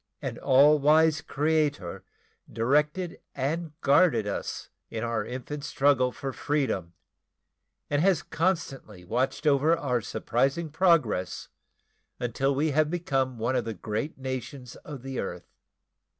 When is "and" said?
3.35-3.79, 7.87-8.01